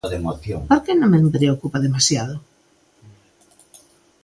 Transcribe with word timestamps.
¿Por 0.69 0.79
que 0.83 0.93
non 0.95 1.11
me 1.13 1.19
preocupa 1.37 1.83
demasiado? 1.87 2.35